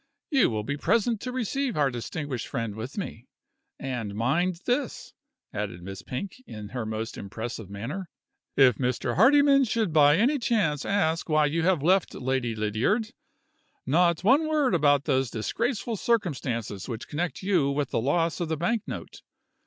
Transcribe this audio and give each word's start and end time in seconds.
You 0.31 0.49
will 0.49 0.63
be 0.63 0.77
present 0.77 1.21
to 1.21 1.31
receive 1.31 1.77
our 1.77 1.91
distinguished 1.91 2.47
friend 2.47 2.73
with 2.73 2.97
me. 2.97 3.27
And 3.77 4.15
mind 4.15 4.61
this!" 4.65 5.13
added 5.53 5.83
Miss 5.83 6.01
Pink, 6.01 6.37
in 6.47 6.69
her 6.69 6.87
most 6.87 7.19
impressive 7.19 7.69
manner, 7.69 8.09
"If 8.55 8.79
Mr. 8.79 9.13
Hardyman 9.15 9.63
should 9.65 9.93
by 9.93 10.17
any 10.17 10.39
chance 10.39 10.85
ask 10.85 11.29
why 11.29 11.45
you 11.45 11.61
have 11.61 11.83
left 11.83 12.15
Lady 12.15 12.55
Lydiard, 12.55 13.11
not 13.85 14.23
one 14.23 14.47
word 14.47 14.73
about 14.73 15.03
those 15.03 15.29
disgraceful 15.29 15.95
circumstances 15.97 16.89
which 16.89 17.07
connect 17.07 17.43
you 17.43 17.69
with 17.69 17.91
the 17.91 18.01
loss 18.01 18.39
of 18.39 18.49
the 18.49 18.57
banknote! 18.57 19.21